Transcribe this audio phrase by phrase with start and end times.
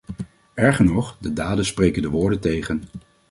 [0.55, 2.83] Erger nog: de daden spreken de woorden tegen.